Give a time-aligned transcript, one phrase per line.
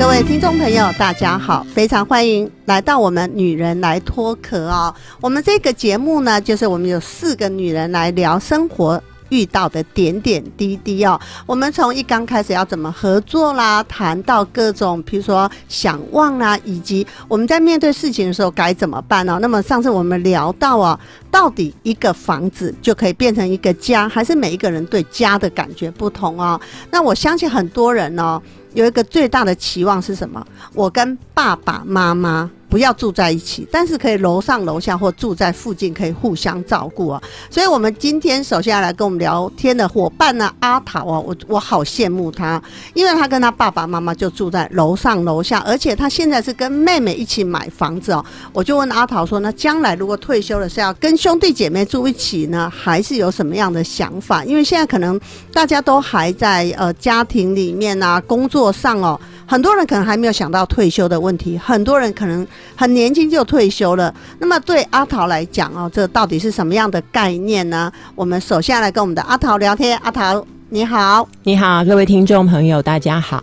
[0.00, 4.92] 各位听众朋友，大家好，非常欢迎来到我们《女人来脱壳》哦。
[5.20, 11.20] 我们这个节目呢，就是我们有四个女人来聊生活遇到的点点滴滴哦。
[11.44, 20.98] 我们从一刚开始要怎么合作啦，谈到各种，比如说想望啦，以及我们在面对事情的时候该怎么办呢、那么上次我们聊到啊，
[21.30, 26.58] 到底一个房子就可以变成一个家，还是每一个人对家的感觉不同哦？
[26.90, 28.40] 那我相信很多人哦。
[28.74, 30.44] 有一个最大的期望是什么？
[30.74, 37.20] 我跟爸爸妈妈不要住在一起，但是可以楼上楼下或住在附近，可以互相照顾啊。
[37.50, 42.62] 所以，我们今天首先要来跟我们聊天的伙伴呢，阿桃啊，我我好羡慕他，
[42.94, 48.24] 因为他跟他爸爸妈妈就住在楼上楼下，而且他现在是跟妹妹一起买房子哦。
[48.52, 54.44] 我就问阿桃说，那将来如果退休了是要跟兄弟姐妹住一起呢，还是有什么样的想法？
[54.44, 55.20] 因为现在可能
[55.52, 59.20] 大家都还在呃家庭里面啊，工作上哦，
[59.50, 64.14] 很多人可能还没有想到退休的问题，很多人可能很年轻就退休了。
[64.38, 67.90] 那么对阿桃来讲哦，这到底是什么样的概念呢？
[68.14, 69.98] 我们首先来跟我们的阿桃聊天。
[70.04, 73.42] 阿桃你好，你好，各位听众朋友，大家好。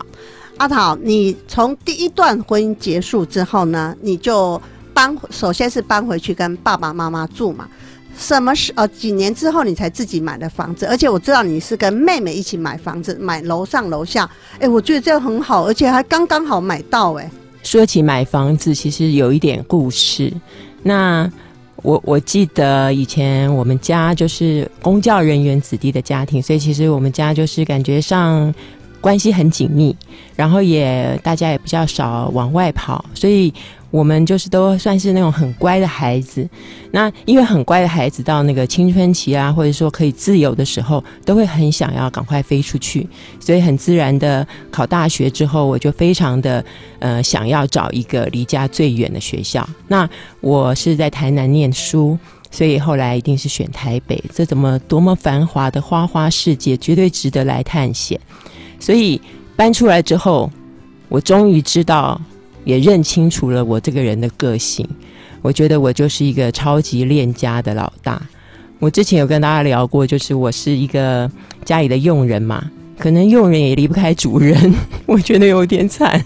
[0.56, 4.58] 阿桃，你从第一段婚姻结束之后呢，你就
[4.94, 7.68] 搬，首先是搬回去跟爸爸妈妈住嘛。
[8.18, 10.84] 什么是呃几年之后你才自己买的房子？
[10.86, 14.28] 而且我知道你是跟妹妹一起买房子，买楼上楼下。
[14.58, 17.30] 哎，我觉得这样很好，而且还刚刚好买到哎。
[17.62, 20.32] 说起买房子，其实有一点故事。
[20.82, 21.30] 那
[21.82, 28.52] 我我记得以前我们家就是公教人员子弟的家庭，所以其实我们家就是感觉上
[29.00, 29.94] 关系很紧密，
[30.36, 33.52] 然后也大家也比较少往外跑，所以
[33.90, 36.48] 我们就是都算是那种很乖的孩子。
[36.90, 43.08] 那因为很乖的孩子到那个青春期啊，或者说可以自由的时候，都会很想要赶快飞出去，
[43.38, 46.64] 所以很自然的考大学之后，我就非常的
[46.98, 49.68] 呃想要找一个离家最远的学校。
[49.86, 50.08] 那
[50.40, 52.18] 我是在台南念书。
[52.50, 58.18] 所以后来一定是选台北，这怎么多么繁华的花花世界，绝对值得来探险。
[58.78, 59.20] 所以
[59.56, 60.50] 搬出来之后，
[61.08, 62.20] 我终于知道，
[62.64, 64.86] 也认清楚了我这个人的个性。
[65.42, 68.20] 我觉得我就是一个超级恋家的老大。
[68.78, 71.30] 我之前有跟大家聊过，就是我是一个
[71.64, 74.74] 家里的佣人嘛，可能佣人也离不开主人，
[75.06, 76.24] 我觉得有点惨。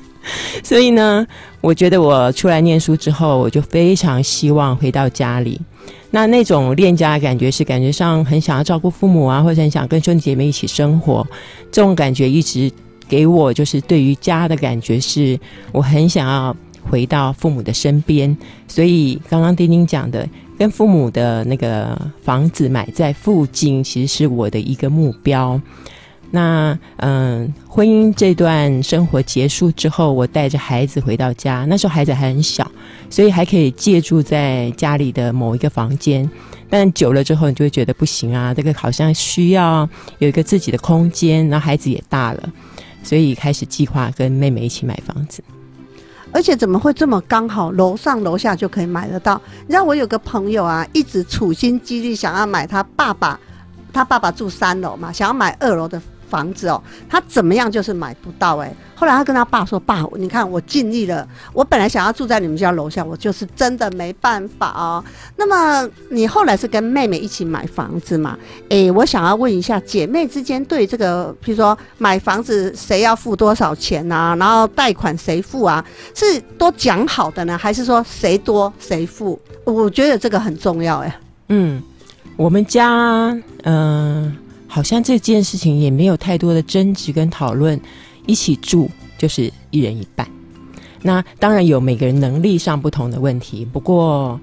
[0.62, 1.26] 所以呢，
[1.60, 5.60] 我觉得我出来念书之后，我就非常希望回到家里。
[6.14, 11.26] 那那种恋家的感觉是感觉上很想要照顾父母啊，或者很想跟兄弟姐妹一起生活，
[11.72, 12.70] 这种感觉一直
[13.08, 15.38] 给我就是对于家的感觉是，
[15.72, 16.54] 我很想要
[16.88, 18.36] 回到父母的身边。
[18.68, 20.28] 所以刚刚丁丁讲的，
[20.58, 25.58] 跟父母的那个房子买在附近，其实是我的一个目标。
[26.34, 32.70] 那嗯，婚姻这段生活结束之后，我带着孩子回到家，那时候孩子还很小，
[33.12, 36.28] 所以还可以借住在家里的某一个房间。
[36.70, 39.86] 但久了之后，你就会觉得不行啊，这个好像需要
[40.18, 42.48] 有一个自己的空间，然后孩子也大了，
[43.02, 45.44] 所以开始计划跟妹妹一起买房子。
[46.32, 49.38] 而且怎么会这么刚好，楼上楼下就可以买得到？
[49.66, 53.38] 你知道我有个朋友啊，一直处心积虑想要买他爸爸，
[53.92, 56.00] 他爸爸住三楼嘛，想要买二楼的。
[56.32, 58.74] 房子哦，他怎么样就是买不到哎。
[58.94, 65.04] 后来他跟他爸说：“爸，你看我尽力了，我本来想要住在你们家楼下，我就是真的没办法哦。”
[65.36, 68.38] 那么你后来是跟妹妹一起买房子嘛？
[68.70, 74.36] 哎，我想要问一下，姐妹之间对这个，譬如说买房子谁要付多少钱啊？
[74.36, 75.84] 然后贷款谁付啊？
[76.14, 79.38] 是都讲好的呢，还是说谁多谁付？
[79.64, 81.20] 我觉得这个很重要哎。
[81.48, 81.82] 嗯，
[82.36, 84.36] 我们家嗯。
[84.72, 87.78] 好像这件事情也没有太多的争执跟讨论，
[88.24, 90.26] 一起住就是一人一半。
[91.02, 94.40] 那当然有每个人能力上不同的问题，不过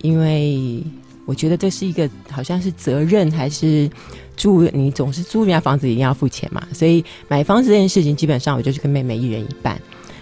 [0.00, 0.80] 因为
[1.26, 3.90] 我觉得这是一个好像是责任，还是
[4.36, 9.76] 住你总是租人家房子一定要付钱嘛，所以买房子这件事情基本上我就是跟妹妹一人一半。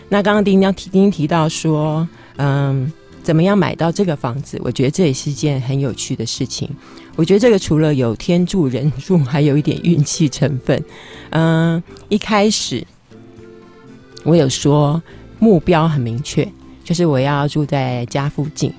[0.09, 2.91] 那刚刚丁丁提丁提到说，嗯。
[3.23, 4.59] 怎么样买到这个房子？
[4.65, 6.67] 我觉得这也是件很有趣的事情。
[7.21, 10.83] 我觉得这个除了有天助人助，还有一点运气成分。
[11.29, 12.83] 嗯，一开始
[14.25, 15.03] 我有说
[15.39, 16.51] 目标很明确，
[16.83, 18.73] 就是我要住在家附近。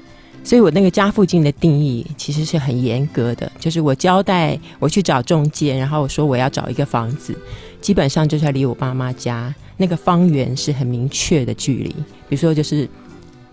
[0.44, 7.38] 所以我那个家附近的定义其实是很严格的，就是我交代我去找中介，然后我说我要找一个房子，
[7.80, 11.90] 基本上就是要离我爸妈家那个方圆是很明确的距离，
[12.28, 12.90] 比如说就是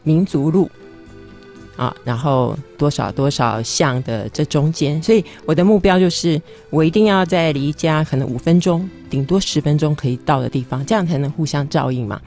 [0.03, 0.71] 民族路
[1.79, 6.41] 啊，然后多少多少项的这中间，所以我的目标就是
[6.71, 12.21] 我一定要在离家可能五分钟，顶多十分钟可以到的地方，这样才能互相照应嘛。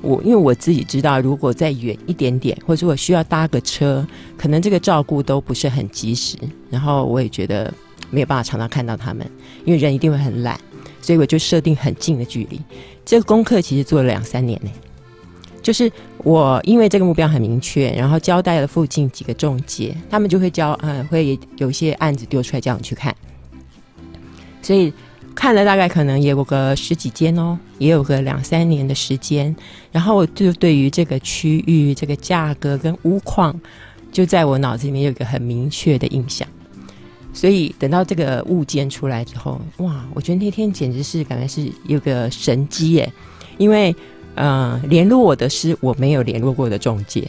[0.00, 4.06] 我因为我自己知道，如果再远一点点，或者我需要搭个车，
[4.38, 6.38] 可能这个照顾都不是很及时。
[6.70, 7.72] 然后我也觉得
[8.10, 9.30] 没有办法常常看到他们，
[9.66, 10.58] 因为人一定会很懒，
[11.02, 12.58] 所以我就设定很近的距离。
[13.04, 14.70] 这个功课其实做了两三年呢，
[15.66, 23.12] 就是我因为这个目标很明确，然后交代了附近几个中介，他们就会交，嗯，会有些案子丢出来叫你去看，
[24.62, 24.92] 所以。
[25.38, 29.54] 看了大概可能也有个十几间哦，也有个两三年的时间，
[29.92, 33.54] 然后就对于这个区域、这个价格跟屋况，
[34.10, 36.48] 就在我脑子里面有一个很明确的印象。
[37.34, 43.12] 所以等到这个物件出来之后，哇，我觉得那天简直是感觉是有个神机耶！
[43.58, 43.94] 因为
[44.36, 47.28] 呃，联络我的是我没有联络过的中介，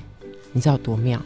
[0.54, 1.20] 你知道多妙？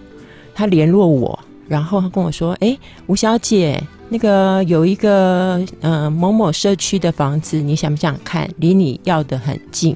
[0.56, 1.38] 他联络我，
[1.68, 3.82] 然后他跟我说：“哎，吴小姐。”
[4.14, 8.50] 那个有一个呃某某社区的房子，你想不想看？
[8.58, 9.96] 离你要的很近。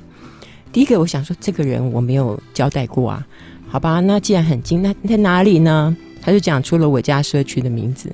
[0.71, 3.27] 第一个我想说，这个人我没有交代过啊。
[3.67, 5.93] 好吧，那既然很近，那在哪里呢？
[6.21, 8.09] 他就讲出了我家社区的名字，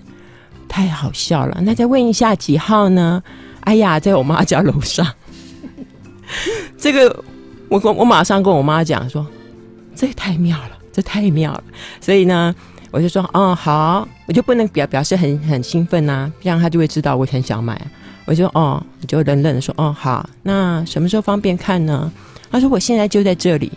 [0.67, 1.61] 太好笑了。
[1.61, 3.21] 那再问一下几号呢？
[3.59, 5.05] 哎呀，在我妈家楼上。
[6.79, 7.23] 这个
[7.71, 9.25] 我我我马上跟我妈讲说，
[9.95, 11.63] 这也太妙了，这太妙了。
[11.99, 12.53] 所以呢。
[12.93, 17.81] 我就说，哦，好，我就不能表表示很很兴奋呐，这样他就会知道我很想买。
[18.25, 22.11] 我就哦，我就冷冷的说，哦，好，那什么时候方便看呢？
[22.51, 23.71] 他说我现在就在这里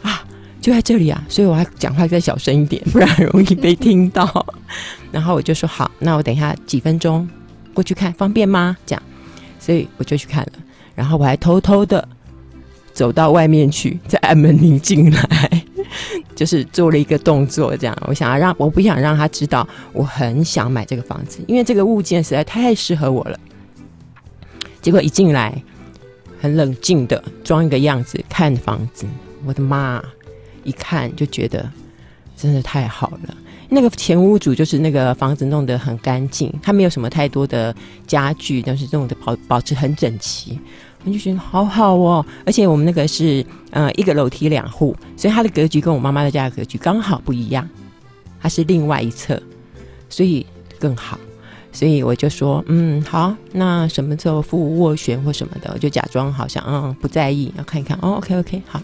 [0.00, 0.24] 啊，
[0.62, 4.46] 就在这里啊，所以我还讲话再小声一点，不然容易被听到。
[5.12, 7.28] 然后我就说好，那我等一下几分钟
[7.74, 8.74] 过去看，方便吗？
[8.86, 9.02] 这样，
[9.58, 10.52] 所以我就去看了，
[10.94, 12.08] 然后我还偷偷的
[12.94, 15.50] 走到外面去，再按门铃进来。
[16.34, 23.38] 就是做了一个动作，这样我想要让我不想让他知道我很想买这个房子，因为这个物件实在太适合我了。
[24.82, 25.62] 结果一进来，
[26.40, 29.06] 很冷静的装一个样子看房子，
[29.44, 30.02] 我的妈！
[30.64, 31.70] 一看就觉得
[32.36, 33.36] 真的太好了。
[33.68, 37.74] 那个前屋主就是那个房子弄得很干净，他没有什么太多的
[38.06, 40.58] 家具，但是弄的保保持很整齐。
[41.04, 47.68] 我就觉得好好哦，而且我们那个是呃一个楼梯两户，所以它的格局跟我妈妈的家的格局刚好不一样，
[48.40, 49.40] 它是另外一侧，
[50.08, 50.46] 所以
[50.78, 51.18] 更好。
[51.72, 57.98] 所以我就说，嗯，好，那什么时候付斡旋或什么的，我就假装好像嗯不在意，要看一看。
[58.00, 58.80] 哦，OK OK，好，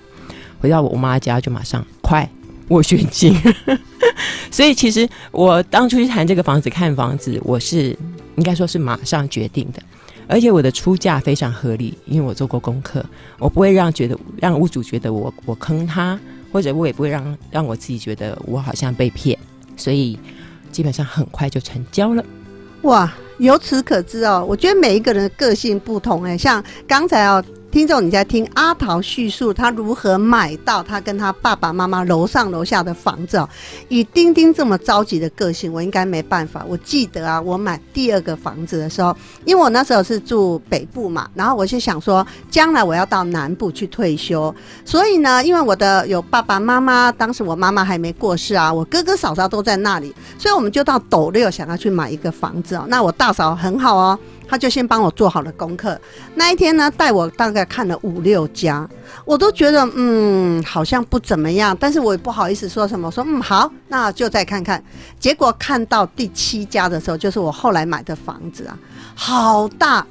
[0.60, 2.28] 回到我妈家就马上快
[2.68, 3.32] 斡旋金。
[4.50, 7.96] 所以其实我当初去谈这个房子看房子，我是
[8.34, 9.80] 应该说是马上决定的。
[10.30, 13.04] 而且我的出价非常合理，因为我做过功课，
[13.38, 16.18] 我不会让觉得让屋主觉得我我坑他，
[16.52, 19.36] 或者我也不会让让我自己觉得我好像被骗，
[19.76, 20.16] 所以
[20.70, 22.24] 基本上很快就成交了。
[22.82, 27.44] 哇，由此可知哦，我觉得每一个人的个性不同哎，像刚才哦。
[27.70, 33.48] 听众，你在听阿桃叙述他如何买到他跟他爸爸妈妈楼上楼下的房子哦。
[33.88, 36.64] 以丁丁这么着急的个性，我应该没办法。
[36.68, 44.52] 我记得啊，我买第二个房子的时候，因为我那时候是住北部嘛，然后我就想说，将来我要到南部去退休，
[44.84, 52.84] 所以呢，因为我的有爸爸妈妈，当时我妈妈还没过世啊，我哥哥嫂嫂都在那里，所以我们就到斗六想要去买一个房子哦。
[52.88, 54.18] 那我大嫂很好哦。
[54.50, 55.96] 他就先帮我做好了功课，
[56.34, 58.88] 那一天呢，带我大概看了五六家，
[59.24, 64.82] 我都觉得嗯，好像不怎么样，但是我也不好意思说什么，说嗯好，那就再看看。
[65.20, 68.76] 结果看到第七家的时候，就是我后来买的房子啊，
[69.14, 70.04] 好大，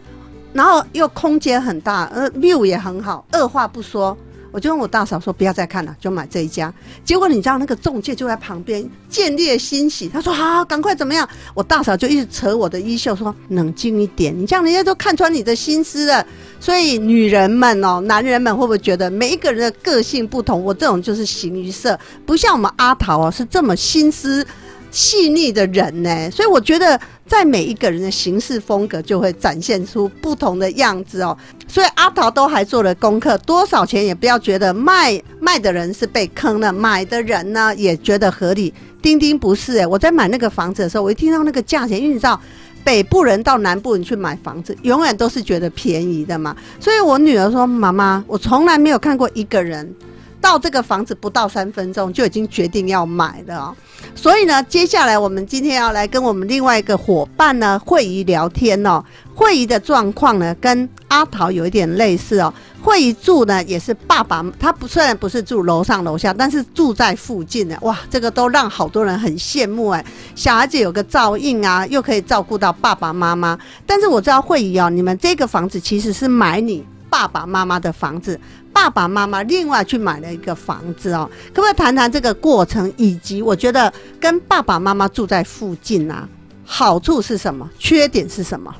[0.53, 4.17] 然后又空间很大，呃，view 也很好，二话不说。
[4.51, 6.73] 我就跟我大嫂说不要再看了，就买这一家。
[7.03, 10.09] 结果你知道那个中介就在旁边，见猎欣喜。
[10.09, 11.27] 他说好，赶快怎么样？
[11.53, 16.25] 我大嫂就一直扯我的衣袖说冷静一点，你这样人家都看穿你的心思了。
[16.59, 20.63] 所以女人们哦，男人们会不会觉得每一个人的个性不同？
[20.63, 24.45] 我这种就是形于色，不像我们阿桃哦，是这么心思。
[24.91, 31.37] 细腻的人呢，所以我觉得在每一个人的行事风格就会展现出不同的样子哦。
[31.67, 38.73] 所以阿桃都还做了功课，多少钱也不要觉得卖卖的人是被坑了，买的人呢也觉得合理。
[39.01, 42.37] 丁丁不是哎，我在买那个房子的时候，我一听到那个价钱，因为你知道
[42.83, 46.57] 北部人到南部人去买房子，永远都是觉得便宜的嘛。
[46.79, 49.93] 所以我女儿说：“妈妈，我从来没有看过一个人。”
[50.41, 53.75] 到这个房子不到三分钟就已经决定要买的哦。
[54.15, 59.03] 所以呢，接下来我们今天要来跟我们另外一个伙伴呢慧仪聊天哦。
[59.35, 62.53] 慧仪的状况呢，跟阿桃有一点类似哦。
[62.81, 70.03] 慧仪住呢也是爸爸，他不虽然不是住楼上楼下，但是住在附近的哇，这个都让好多人很羡慕哎。
[70.35, 73.57] 小孩子有个照应啊，又可以照顾到爸爸妈妈。
[73.85, 76.83] 但是我知道慧仪哦，你们这个房子其实是买你
[77.19, 78.39] 爸爸妈妈的房子，
[78.71, 81.29] 爸爸妈妈另外去买了一个房子哦。
[81.53, 86.25] 可不可以谈谈这个过程，以及我觉得跟爸爸妈妈住在附近啊，
[86.63, 88.73] 好处是什么，缺点是什么？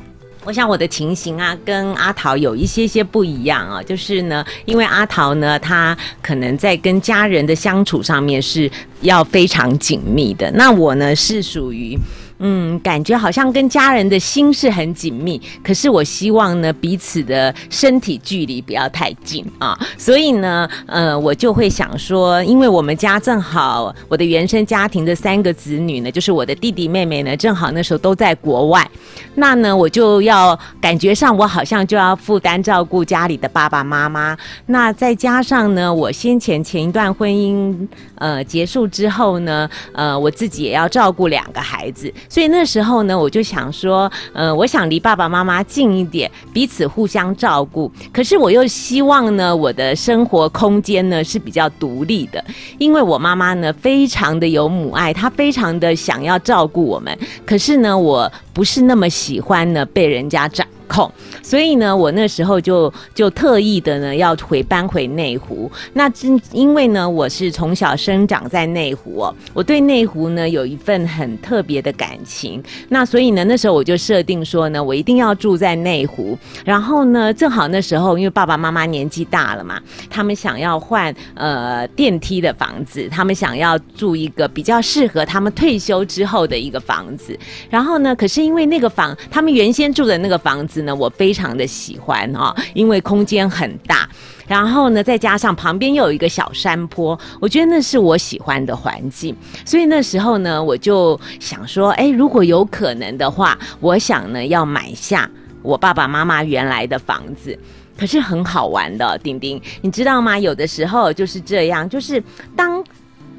[0.45, 11.99] 我想我的情形啊，跟阿桃有一些些不一样啊，就是呢，因为阿桃呢，他可能在跟家人的相处上面是要非常紧密的，那我呢是属于。
[12.39, 19.77] 嗯，感觉好像跟家人的心是很紧密，可是我希望呢，彼此的身体距离不要太近啊。
[19.97, 28.89] 所以呢，呃，我就会想说，因为我们家正好我的原生家庭的三个子女呢，就是我的弟弟妹妹呢，正好那时候都在国外，
[29.35, 34.37] 那呢，我就要感觉上我好像就要负担照顾家里的爸爸妈妈。
[34.67, 37.75] 那再加上呢，我先前前一段婚姻
[38.15, 42.13] 呃结束之后呢，呃，我自己也要照顾两个孩子。
[42.29, 47.91] 所以那时候呢，我就想说，呃，我想离爸爸妈妈近一点，彼此互相照顾。
[48.13, 52.41] 可是我又希望呢，我的生活空间呢是比较独立的，
[52.77, 57.17] 因为我妈妈呢非常的有母爱，她非常的想要照顾我们。
[57.45, 60.65] 可是呢，我不是那么喜欢呢被人家掌。
[60.89, 61.09] 控，
[61.43, 65.71] 所以呢，我那时候就就特意的呢要回搬回内湖。
[65.93, 72.61] 那真因为呢，我是从小生长在内湖哦，我对内湖呢有一份很特别的感情。
[72.89, 76.37] 那所以呢，那时候我就设定说呢，我一定要住在内湖。
[76.65, 79.79] 然后呢，正好那时候因为爸爸妈妈年纪大了嘛，
[80.09, 87.37] 他们想要换呃电梯的房子，他们想要住一个比较适合他们退休之后的一个房子。
[87.69, 90.78] 然后呢，可是因为那个房，他们原先住的那个房子。
[90.83, 94.07] 呢，我非常的喜欢哦，因为空间很大，
[94.47, 99.35] 然后呢，再加上旁边又有一个小山坡，我觉得那是我喜欢的环境。
[99.65, 105.29] 所以那时候呢，我就想说，哎，如果有可能的话，我想呢要买下
[105.61, 107.57] 我爸爸妈妈原来的房子。
[107.97, 110.39] 可是很好玩的，丁丁，你知道吗？
[110.39, 112.23] 有的时候就是这样，就是
[112.55, 112.83] 当。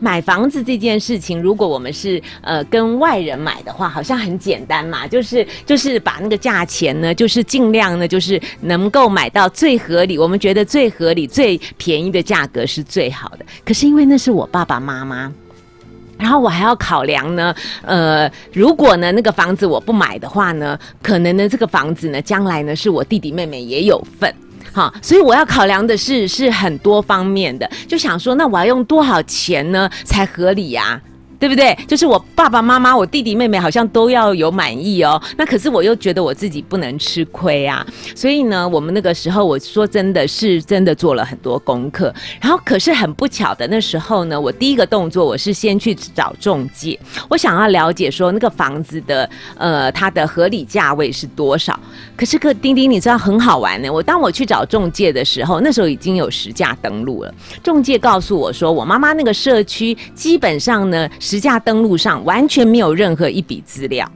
[0.00, 13.44] 买房子这件事情，如果我们是呃跟外人买的话，好像很简单嘛，就是就是把那个价钱呢，就是尽量呢，就是能够买到最合理，我们觉得最合理、最便宜的价格是最好的。
[13.64, 15.30] 可是因为那是我爸爸妈妈，
[16.18, 24.34] 然后我还要考量呢，呃，如果呢那个房子我不买的话呢，可能呢这个房子呢将来呢是我弟弟妹妹也有份。
[24.72, 31.00] 好，所以我要考量的是是很多方面的，就想说，那我要用多少钱呢才合理呀？
[31.40, 31.74] 对不对？
[31.88, 35.20] 就是我爸爸妈妈、我弟弟妹妹好像都要有满意哦。
[35.38, 37.84] 那可是我又觉得我自己不能吃亏啊。
[38.14, 42.14] 所以呢，我们那个时候我说真的是真的做了很多功课。
[42.42, 51.80] 然后可是很不巧的，那时候呢，我第一个动作我是先去找中介，我想要了解说那个房子的呃它的合理价位是多少。
[52.16, 53.90] 可是个丁丁，你知道很好玩呢。
[53.90, 57.34] 我当我去找中介的时候，那时候已经有实价登录了。
[57.62, 61.08] 中介告诉我说，我妈妈那个社区基本上呢。
[61.30, 64.10] 实价登录上完全没有任何一笔资料，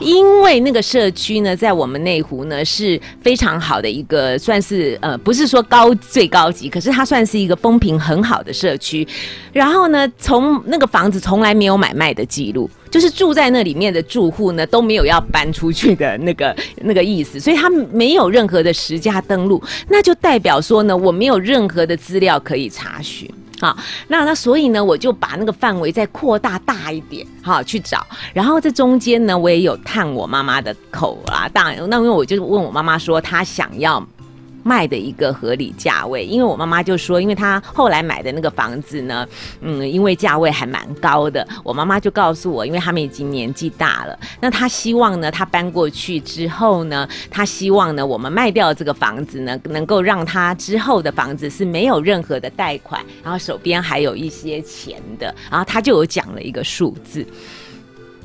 [0.00, 9.06] 因为那个社区呢，在我们内湖呢是非常好的一个，算是呃不是说高最高级，可是它算是一个风评很好的社区。
[9.52, 16.52] 然后呢，从那个房子从来没有买卖的记录，就是住在那里面的住户呢都没有要搬出去的那个
[16.82, 23.30] 那个意思，所以他没有任何的实价登录，那就代表说呢，我没有任何的资料可以查询。
[23.60, 23.76] 好，
[24.08, 28.06] 那那所以呢，我就把那个范围再扩大大一点，好去找。
[28.32, 34.02] 然后这中间呢，我也有探我妈妈的口啊，当然，那因为我就问我妈妈说，她想要。
[34.62, 39.26] 卖的一个合理价位，因为我妈妈就说，因为她后来买的那个房子呢，
[39.60, 57.26] 嗯，因为价位还蛮高的，我妈妈就告诉我，因为他们已经年纪大了，那她希望呢，她搬过去之后呢，她希望呢，我们卖掉这个房子呢，能够让她之后的房子是没有任何的贷款，然后手边还有一些钱的，然后她就有讲了一个数字。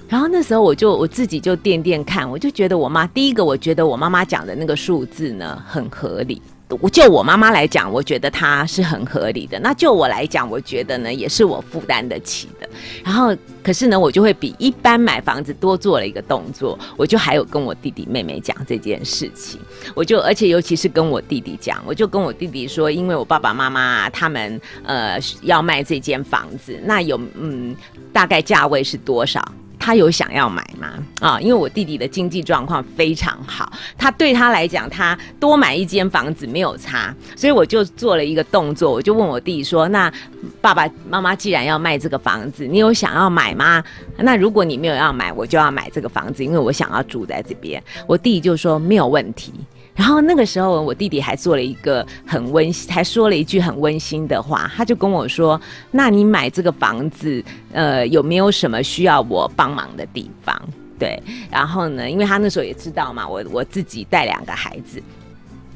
[0.07, 6.41] 然后那时候我就我自己就掂掂看，我就觉得我妈第一个，我觉得我妈妈讲的那个数字呢很合理，
[6.79, 9.59] 我就我妈妈来讲，我觉得它是很合理的。
[9.59, 12.69] 那就我来讲，我觉得呢，也是我负担得起的。
[13.03, 19.59] 然后，可是呢，我就会比一般买房子多做了一个动作，我就还有跟我弟弟妹妹讲这件事情。
[19.93, 27.75] 我就而且尤其是跟我弟弟讲，我就跟我弟弟说，因为我爸爸妈妈他们呃要卖这间房子，那有嗯
[28.13, 29.43] 大概价位是多少？
[29.85, 30.93] 他有想要买吗？
[31.21, 40.11] 啊，因为我弟弟的经济状况非常好，他对他来讲，他多买一间房子没有差，所以我就做了一个动作，我就问我弟说：“那
[40.59, 43.83] 爸爸妈妈既然要卖这个房子，你有想要买吗？
[44.17, 49.53] 那如果你没有要买，我就要买这个房子，因为我想要住在这边。”我弟弟就说：“没有问题。”
[49.95, 55.59] 然后那个时候，我弟弟还做了一个很温馨，还说了一句很温馨的话，他就跟我说
[55.89, 60.61] ：“那你买这个房子，呃，有没有什么需要我帮忙的地方？”
[60.99, 65.01] 对，然后呢，因为他那时候也知道嘛，我我自己带两个孩子，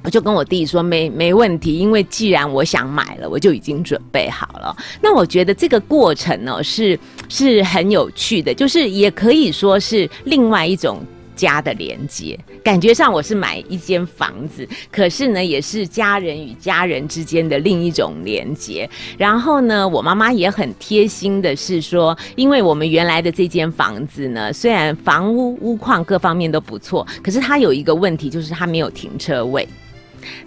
[0.03, 6.99] 我就跟我弟弟说：“没没问题，因为既然我想买了，我就已经准备好了。”那我觉得这个过程呢，是
[7.29, 11.01] 是很有趣的，就是也可以说是另外一种。
[11.39, 18.89] 家的连接，感觉上我是买一间房子，可是呢，也是家人与家人之间的另一种连接。
[19.17, 29.65] 然后呢，我妈妈也很贴心的是说，因为我们原来的这间房子呢，虽然房屋屋况各方面都不错，可是它有一个问题，就是它没有停车位。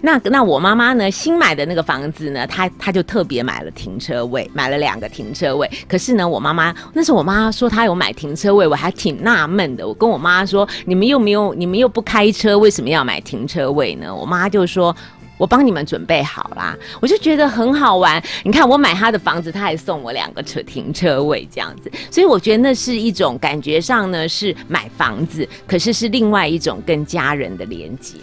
[0.01, 1.09] 那那我妈妈呢？
[1.09, 2.45] 新买的那个房子呢？
[2.47, 5.69] 她她就特别买了停车位，买了两个停车位。
[5.87, 9.87] 可是呢，我妈妈那时候我妈说她有买停车位，我还挺纳闷的。
[9.87, 14.95] 我跟我妈说：“你们又没有，你们又不开车，为什么要买停车位呢？”我妈就说
[15.37, 18.21] ：“我帮你们准备好啦。”我就觉得很好玩。
[18.43, 21.91] 你看，我买她的房子，她还送我两个车停车位这样子。
[22.11, 28.17] 所以我觉得那是一种感觉上呢是买房子，可是是另外一种跟家人的连接。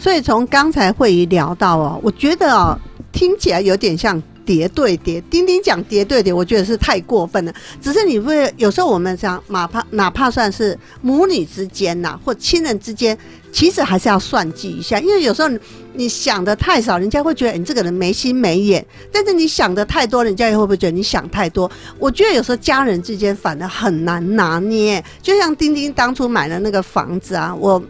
[0.00, 2.76] 所以从刚才会议聊到哦，我觉得哦，
[3.12, 5.20] 听起来有点像叠对叠。
[5.30, 7.52] 丁丁讲叠对叠，我觉得是太过分了。
[7.82, 13.16] 只是你会有时候我们讲，哪怕哪怕算是母女之间呐，或亲人之间，
[13.52, 14.98] 其实还是要算计一下。
[14.98, 15.50] 因为有时候
[15.92, 21.70] 你想的太少，人家会觉得你这个人没心没眼；但是你想的太多，人家也会不会觉得你想太多？
[21.98, 25.04] 我觉得有时候家人之间反而很难拿捏。
[25.20, 27.80] 就像丁丁当初买的那个房子啊，我。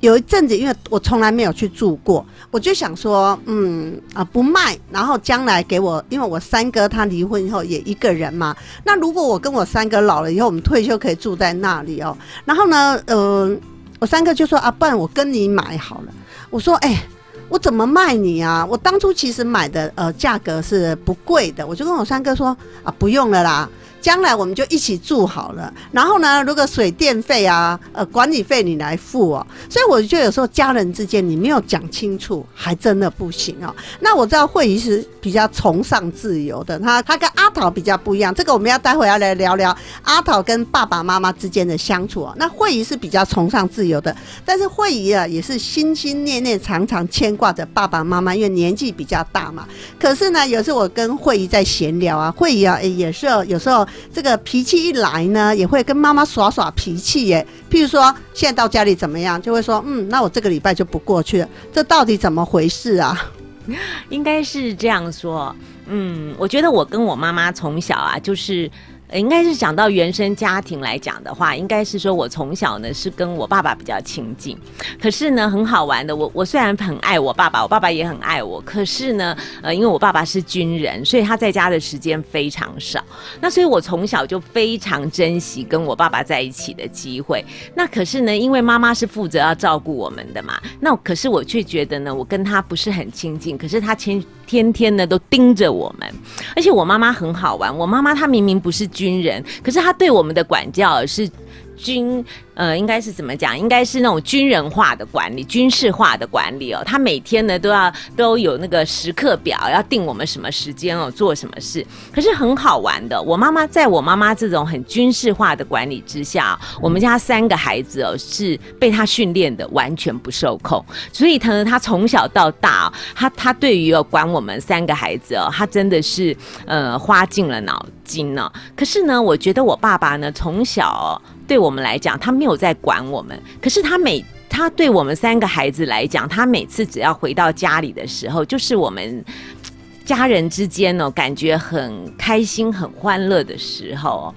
[0.00, 8.54] 有一阵子，因为我从来没有去住过，我就想说，嗯啊，不卖，然后将来给我，因为我三哥他离婚以后也一个人嘛，
[8.84, 12.16] 那如果我跟我三哥老了以后，我们退休可以住在那里哦。
[12.44, 13.50] 然后呢，呃，
[13.98, 16.12] 我三哥就说啊，不然我跟你买好了。
[16.50, 17.02] 我说，哎，
[17.48, 18.66] 我怎么卖你啊？
[18.68, 22.48] 我当初其实买的呃价格是不贵的，我就跟我三哥说
[22.82, 23.68] 啊，不用了啦。
[24.04, 33.74] 将来我们就一起住好了，然后呢，如果水电费啊、呃管理费你来付哦，所以我觉得有时候家人之间你没有讲清楚，还真的不行哦。
[34.00, 42.34] 那我知道会议是比较崇尚自由的，他他跟阿桃比较不一样，这个我们要待会要来聊聊阿桃跟爸爸妈妈之间的相处哦。
[42.36, 44.14] 那会议是比较崇尚自由的，
[44.44, 49.66] 但是会议啊也是心心念念、常常牵挂着爸爸妈妈，因为年纪比较大嘛。
[49.98, 53.88] 可是呢，有时候我跟会议在闲聊啊，会议啊也是有时候。
[54.12, 57.46] 这个脾气一来呢，也会跟妈妈耍耍脾气耶。
[57.70, 61.48] 譬如说，现在到家里怎么样，就会说，嗯，那我这个礼拜就不过去了。
[61.72, 63.30] 这到底怎么回事啊？
[64.10, 65.54] 应该是这样说，
[65.86, 68.70] 嗯，我觉得我跟我妈妈从小啊，就是。
[69.18, 74.58] 应该是讲到原生家庭来讲的话，应该是说我从小呢是跟我爸爸比较亲近。
[75.00, 78.60] 可是呢，很好玩的，我我虽然很爱我爸爸，我爸爸也很爱我。
[78.62, 83.02] 可是呢，呃，因为我爸爸是军人，所以他在家的时间非常少。
[83.40, 87.44] 那所以我从小就非常珍惜跟我爸爸在一起的机会。
[87.74, 93.56] 那可是呢，因为妈妈是负责要照顾我们的嘛，那可是我却觉得呢，我跟他不是很亲近。
[93.56, 96.08] 可是他亲天天呢都盯着我们，
[96.56, 97.76] 而且我妈妈很好玩。
[97.76, 101.30] 我妈妈她明明不是军人，可是她对我们的管教是
[101.76, 102.24] 军。
[102.54, 103.58] 呃，应该是怎么讲？
[103.58, 106.82] 应该是那种军人化的管理、军事化的管理哦。
[106.84, 111.84] 他每天呢都要都有那个时刻表，要定我们什么时间哦，做什么事。
[112.12, 120.84] 可是很好玩的，我妈妈在我妈妈这种很军事化的管理之下，我们家三个孩子哦是被他训练的完全不受控。
[121.12, 126.36] 所以他呢，他从小到大，他他对于哦管我们三个孩子哦，他真的是
[126.66, 128.50] 呃花尽了脑筋呢。
[128.76, 139.24] 可是呢，我觉得我爸爸呢从小对我们来讲，他有在管我们，可是他每他对我们三个孩子来讲，他每次只要回到家里的时候，就是我们
[140.04, 144.32] 家人之间哦，感觉很开心、很欢乐的时候。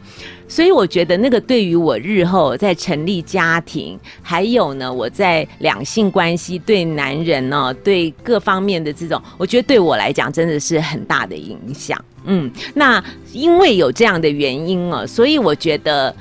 [0.49, 12.01] 所以我觉得那个对于我日后在成立家庭，还有呢，我在两性关系对男人呢，对各方面的这种，我觉得对我来讲真的是很大的影响。
[12.23, 16.15] 嗯，那因为有这样的原因哦，所以我觉得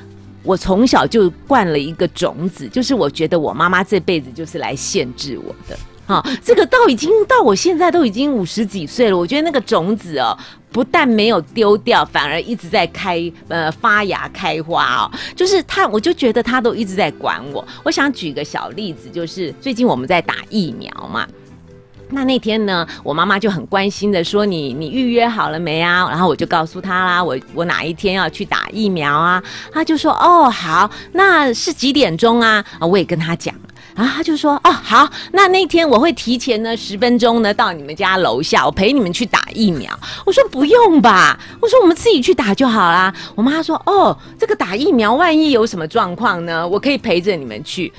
[0.46, 5.76] 我从小就灌了一个种子，就是我觉得我妈妈这辈子就是来限制我的。
[6.06, 10.38] 好，这个到已经到我现在都已经五十几岁了，我觉得那个种子哦，
[10.70, 15.10] 不但没有丢掉，反而一直在开呃发芽开花哦。
[15.34, 17.66] 就是他，我就觉得他都一直在管我。
[17.82, 21.26] 我想举个小例子，就是最近我们在打疫苗嘛。
[22.10, 29.42] 那那天呢，我妈妈就很关心的说：“你你预约好了没啊？”然后我就告诉她啦，我我哪一天要去打疫苗啊？
[29.72, 33.54] 她就说：“哦，好，那是几点钟啊？”啊，我也跟她讲。
[33.94, 46.68] 然后他就说：“哦，好，那那天我会提前呢十分钟呢到你们家楼下，我陪你们去打疫苗。”我说：“不用吧，我说我们自己去打就好啦。”我妈说：“哦，这个打疫苗万一有什么状况呢？
[46.68, 47.90] 我可以陪着你们去。”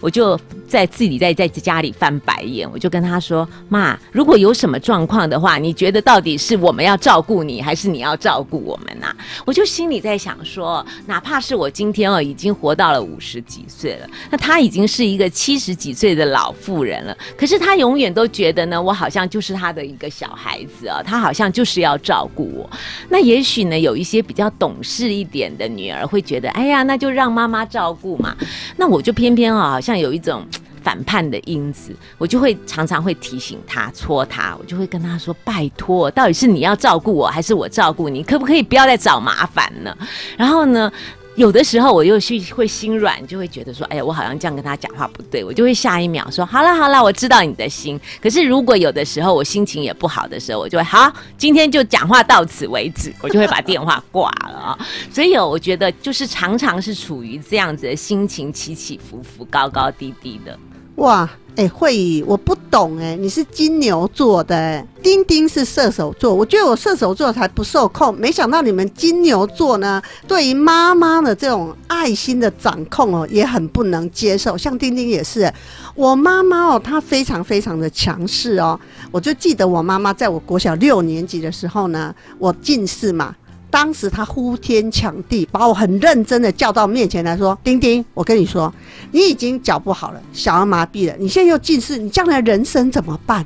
[0.00, 22.70] 我就在自己在在家里翻白眼，我就跟他说：“妈，如果有什么状况的话，你觉得到底是我们要照顾你，还是你要照顾我们呐？”我就心里在想说，哪怕是我今天哦已经活到了五十几岁了，那他已经是一个七十几岁的老妇人了，可是他永远都觉得呢，我好像就是他的一个小孩子啊，他好像就是要照顾我。
[23.08, 28.36] 那也许呢，有一些比较懂事一点的女儿会觉得，哎呀，那就让妈妈照顾嘛。
[28.76, 29.80] 那我就偏偏啊。
[29.88, 30.46] 像有一种
[30.82, 38.22] 反叛的因子，我就会常常会提醒他、戳他，我就会跟他说：“拜托，到底是你要照顾我，还是我照顾你？
[38.22, 39.96] 可不可以不要再找麻烦了？”
[40.36, 40.92] 然后呢？
[41.38, 47.98] 有的时候我又去会心软，就会觉得说，哎呀，我好像这样跟他讲话不对，我就会下一秒说，好了好了，我知道你的心。
[48.20, 54.78] 可是如果有的时候我心情也不好的时候，我就会好，今天就讲话到此为止，我就会把电话挂了啊。
[55.12, 60.58] 所以，我觉得就是常常是处于这样子的心情起起伏伏、高高低低的。
[60.96, 74.56] 哇，哎，慧宇，我不懂哎，你是金牛座的，丁丁是射手座，我觉得我射手座才不受控，没想到你们金牛座呢，对于妈妈的这种爱心的掌控哦，也很不能接受。
[74.56, 75.52] 像丁丁也是，
[75.96, 78.78] 我妈妈哦，她非常非常的强势哦，
[79.10, 83.34] 我就记得我妈妈在我国小六年级的时候呢，我近视嘛。
[83.70, 88.72] 当时他呼天抢地，把我很认真的叫到面前来说：“丁丁，我跟你说，
[89.12, 93.44] 你已经脚不好了，小儿麻痹了，你现在又近视，你将来人生怎么办？”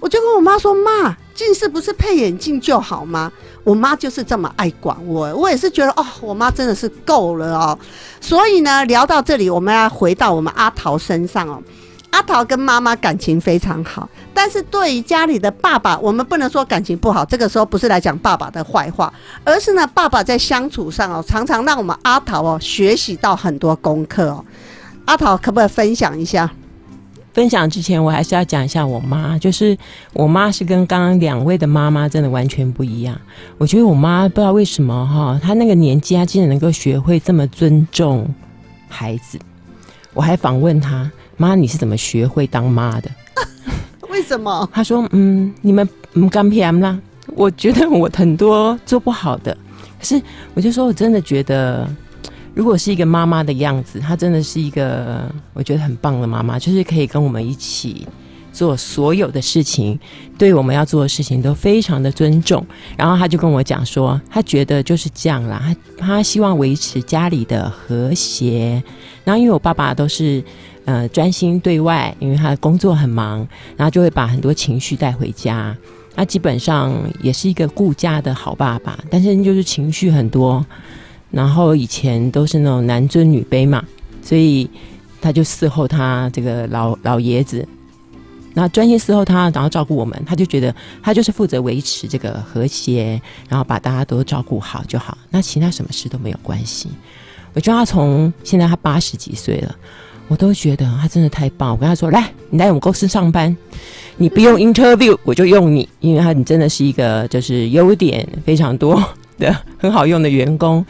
[0.00, 3.30] 我就跟我妈说：“妈，近视不是配眼镜就好吗？”
[3.62, 7.78] 我妈就是这么爱管我，我也是觉得哦，我妈真的是够了哦。
[8.20, 11.62] 所以呢，聊到这里，我们要回到我们阿桃身上哦。
[12.12, 17.24] 阿桃跟妈妈感情非常好，但是对于家里的爸爸，我们不能说感情不好。
[17.24, 19.10] 这个时候不是来讲爸爸的坏话，
[19.44, 24.44] 而是呢，爸爸在相处上哦，常常让我们阿桃哦学习到很多功课哦。
[25.06, 26.50] 阿桃可不可以分享一下？
[27.32, 29.74] 分享之前，我还是要讲一下我妈，就是
[30.12, 33.18] 我妈是跟刚刚两位的妈妈真的完全不一样。
[33.56, 38.28] 我觉得我妈不知道为什么哈，她那个年纪，她竟然能够学会这么尊重
[38.86, 39.38] 孩子。
[40.12, 41.10] 我还访问她。
[41.42, 43.10] 妈，你是怎么学会当妈的？
[44.08, 44.68] 为什么？
[44.72, 46.96] 他说：“嗯，你们嗯刚 PM 啦。”
[47.34, 49.56] 我觉得我很多做不好的，
[49.98, 50.20] 可是
[50.54, 51.88] 我就说我真的觉得，
[52.54, 58.06] 如果是一个妈妈的样子，她真的是一个我觉得很棒的妈妈，就是可以跟我们一起
[58.52, 59.98] 做所有的事情，
[60.36, 62.62] 对我们要做的事情都非常的尊重。
[62.98, 68.82] 然后他就跟我讲说，他觉得就是这样啦，他他希望维持家里的和谐。
[69.24, 70.44] 然后因为我爸爸都是。
[70.84, 75.76] 呃，专心对外，因为他工作很忙，然后就会把很多情绪带回家。
[76.14, 76.92] 他基本上
[77.22, 80.64] 也是一个顾家的好爸爸，但是就是情绪很多。
[81.30, 83.82] 然后以前都是那种男尊女卑嘛，
[84.20, 84.68] 所以
[85.20, 87.66] 他就伺候他这个老老爷子，
[88.52, 90.22] 那专心伺候他，然后照顾我们。
[90.26, 93.18] 他就觉得他就是负责维持这个和谐，
[93.48, 96.90] 然后把大家都照顾好就好，那其他什么事都没有关系。
[97.54, 99.74] 我觉得他从现在他八十几岁了。
[100.28, 101.72] 我都觉得他真的太棒。
[101.72, 103.54] 我跟他说：“来，你来我们公司上班，
[104.16, 109.02] 你不用 interview，我就用你，因为他你真的是一个就是优点非常多
[109.38, 110.84] 的很好用的员工，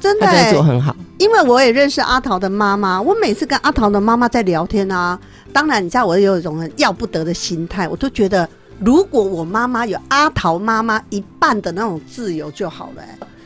[0.00, 0.96] 真的做很好。
[1.18, 5.18] 因为我也认识阿桃的妈妈，我每次跟阿桃的妈妈在聊天啊，
[5.52, 8.48] 当然你知道我有一种很要不得的心态，我都觉得
[8.80, 13.02] 如果我妈妈有阿桃妈妈一半的那种自由就好了。”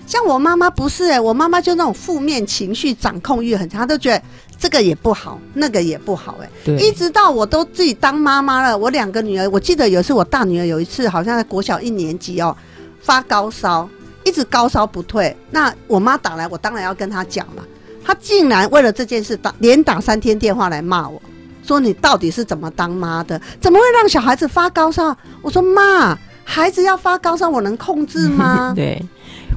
[0.06, 4.22] 像我妈妈不是哎、我妈妈就那种负面情绪掌控欲很强，她都觉得
[4.64, 12.56] 这个也不好，那个也不好哎、对，一直到我都自己当妈妈了，我两个女儿，我记得有一次我大女儿有一次好像在国小一年级哦，
[12.98, 13.86] 发高烧，
[14.24, 15.36] 一直高烧不退。
[15.50, 17.62] 那我妈打来，我当然要跟她讲嘛。
[18.02, 21.20] 她竟然为了这件事打连打三天电话来骂我，
[21.62, 23.38] 说你到底是怎么当妈的？
[23.60, 25.14] 怎么会让小孩子发高烧？
[25.42, 28.72] 我说妈，孩子要发高烧，我能控制吗？
[28.76, 28.98] 对，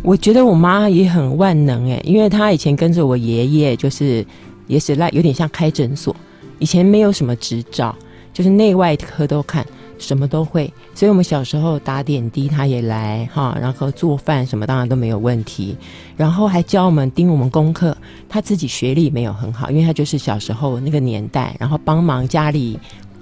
[0.03, 4.25] 我觉得我妈也很万能哎，因为她以前跟着我爷爷，就是
[4.67, 6.15] 也是来有点像开诊所，
[6.59, 7.95] 以前没有什么执照，
[8.33, 9.65] 就是内外科都看，
[9.97, 10.71] 什么都会。
[10.93, 15.75] 所以我们小时候打点滴，她也来哈，然后做饭什么当然都没有问题，
[16.15, 17.95] 然后还教我们盯我们功课。
[18.27, 22.79] 她自己学历没有很好，因为她就是小时候那个年代，然后帮忙家里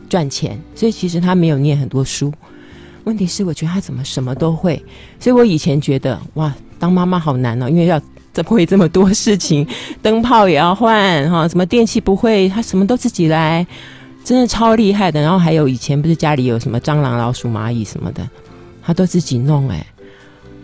[0.10, 2.34] 赚钱，所以其实她没有念很多书。
[3.04, 4.82] 问题是，我觉得她怎么什么都会，
[5.20, 8.02] 所以我以前觉得哇，当妈妈好难哦，因为要
[8.36, 9.66] 怎么会这么多事情，
[10.04, 13.66] 灯泡也要换哈，什么电器不会，他什么都自己来，
[14.24, 15.22] 真的超厉害的。
[15.22, 18.30] 然后还有以前不是家里有什么蟑螂、老鼠、蚂蚁什么的，
[18.84, 19.84] 他都自己弄哎、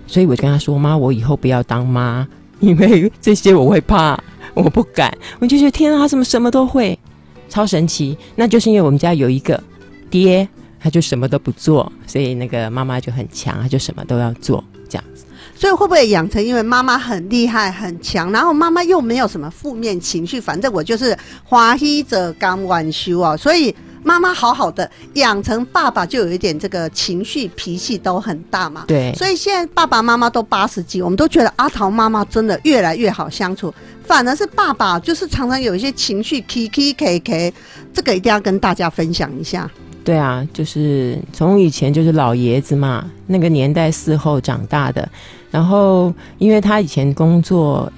[0.05, 2.27] 所以我就跟他说，妈，我以后不要当妈，
[2.59, 4.21] 因为这些我会怕，
[4.53, 5.11] 我不敢。
[5.39, 6.99] 我就觉得天啊，他怎么什么都会，
[7.47, 8.17] 超神奇。
[8.35, 9.63] 那就是因为我们家有一个
[10.09, 10.47] 爹。
[10.83, 15.25] 他就什么都不做，所以那个妈妈就很强，他就什么都要做，这样子。
[15.61, 28.85] 所以会不会养成因为妈妈很厉害很强，然后妈妈又没有什么负面情绪，反正我就是华希者刚晚修啊，所以妈妈好好的养成爸爸就有一点这个情绪脾气都很大嘛。
[28.87, 33.71] 对，所以现在爸爸妈妈都八十几，我们都觉得阿桃妈妈真的越来越好相处，
[34.03, 37.53] 反而是爸爸就是常常有一些情绪 k k k k，
[37.93, 39.69] 这个一定要跟大家分享一下。
[40.03, 45.07] 对啊，就是从以前就是老爷子嘛，那个年代伺候长大的。
[45.51, 47.91] 然后，因为他以前工作，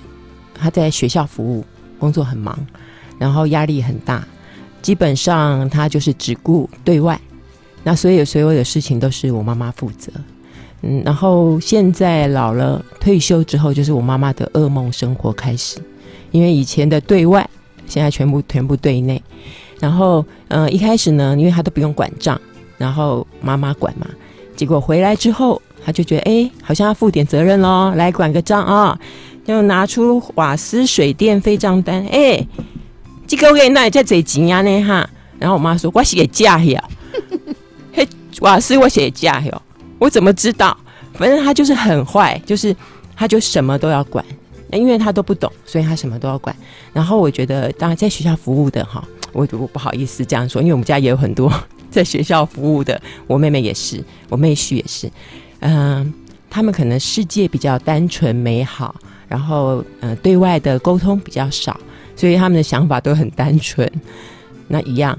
[0.54, 1.63] 他在学校服务，
[2.00, 2.58] 工作很忙，
[3.20, 4.28] 然后压力很大，
[4.82, 7.20] 基本上他就是只顾对外，
[7.84, 10.12] 那所以所有的事情都是我妈妈负责。
[10.82, 15.78] 嗯，然后现在老了，退休之后就是我妈妈的噩梦生活开始，
[16.32, 17.50] 因为以前的对外，
[17.86, 19.22] 现在全部全部对内。
[19.80, 22.39] 然后，呃，一开始呢，因为他都不用管账，
[22.78, 24.08] 然后妈妈管嘛。
[24.56, 28.98] 结果回来之后，他就觉得，哎，好像要负点责任喽，来管个账啊，
[29.46, 32.46] 就拿出瓦斯、水电费账单，哎，
[33.28, 35.10] 这个月那也在这钱啊呢哈。
[35.39, 36.84] 然后我妈说，我写假呀，
[37.93, 38.08] 嘿，
[38.41, 39.62] 瓦斯我写假哟，
[40.00, 40.76] 我怎么知道？
[41.13, 42.76] 反正他就是很坏，就是
[43.15, 44.24] 他就什么都要管，
[44.72, 46.56] 因为他都不懂，所以他什么都要管。
[46.93, 49.04] 然后我觉得，当然在学校服务的哈。
[49.34, 51.52] 我我不好意思这样说，因为我们家也有很多
[51.89, 55.12] 在学校服务的，我妹妹也是，我妹婿也是，
[55.65, 56.13] 嗯、
[56.49, 58.93] 他们可能世界比较单纯美好，
[59.28, 61.80] 然后呃对外的沟通比较少，
[62.15, 63.89] 所以他们的想法都很单纯。
[64.67, 65.17] 那一样，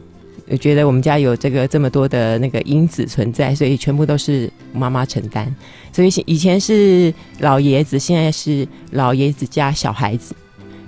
[0.49, 5.55] 我觉得我们家有这个这么多的那个因子存在，所以全部都是妈妈承担。
[5.93, 10.35] 所以以前是老爷子，现在是老爷子加小孩子。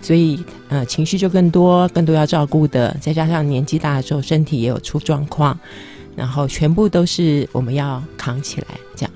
[0.02, 0.38] 所以，
[0.68, 5.58] 呃，情绪就更多，更多要照顾的，再加上年纪大了之后，身体也有出状况，
[6.14, 9.10] 然后全部都是我们要扛起来，这样。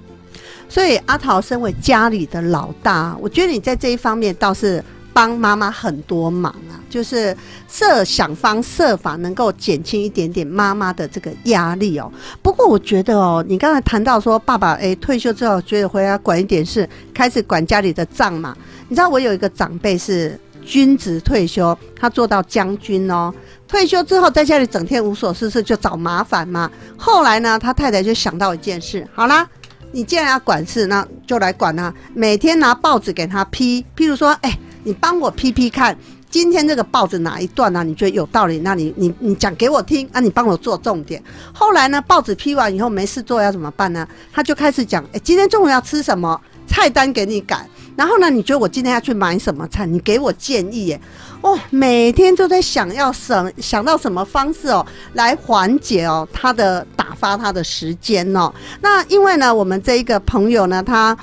[0.70, 7.36] 所以阿桃身为家里的老大，我觉得你在这一方面倒是帮妈妈很多忙啊，就是
[7.68, 12.10] 设想方设法能够减轻一点点妈妈的这个压力哦。
[12.40, 18.56] 不过我觉得哦，你刚才谈到说爸爸诶退休之后觉得回来管一点事，开始管家里的账嘛。
[18.88, 20.38] 你知道我有一个长辈是。
[20.62, 23.32] 军职退休，他做到将军哦。
[23.66, 26.70] 退休之后在家里整天无所事事，就找麻烦嘛。
[26.98, 29.48] 后来呢，他太太就想到一件事，好啦，
[29.92, 31.92] 你既然要管事，那就来管他。
[32.14, 35.96] 每天拿报纸给他批，譬如说，哎、你帮我批批看，
[36.30, 37.82] 今天这个报纸哪一段呢、啊？
[37.82, 38.58] 你觉得有道理？
[38.60, 41.22] 那你你你讲给我听，啊，你帮我做重点。
[41.52, 44.06] 后来呢，报纸批完以后没事做要怎么办呢？
[44.32, 46.40] 他就开始讲，哎、今天中午要吃什么？
[46.66, 47.68] 菜单给你改。
[47.96, 48.30] 然后呢？
[48.30, 49.84] 你觉得我今天要去买什么菜？
[49.84, 51.00] 你给我建议耶！
[51.42, 58.52] 哦，每天都在想要什想到什么方式哦，来缓解哦他的打发他的时间哦。
[58.82, 61.16] 那因为呢，我们这一个朋友呢，她